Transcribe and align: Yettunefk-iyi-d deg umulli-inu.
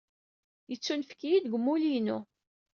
Yettunefk-iyi-d 0.69 1.43
deg 1.45 1.53
umulli-inu. 1.57 2.19